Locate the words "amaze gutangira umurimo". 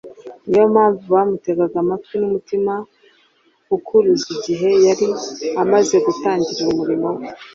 5.61-7.07